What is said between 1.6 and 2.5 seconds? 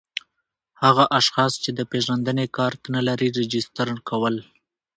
چي د پېژندني